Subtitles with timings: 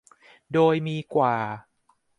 [0.53, 1.35] โดยมีกว่า